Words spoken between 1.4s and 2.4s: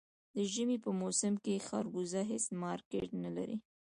کې خربوزه